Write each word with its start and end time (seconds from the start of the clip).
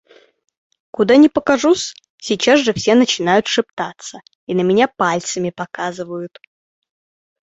Куда 0.89 1.15
не 1.15 1.29
покажусь, 1.29 1.93
сейчас 2.17 2.61
же 2.61 2.73
все 2.73 2.95
начинают 2.95 3.45
шептаться 3.45 4.17
и 4.47 4.55
на 4.55 4.61
меня 4.61 4.87
пальцами 4.87 5.51
показывают. 5.51 6.39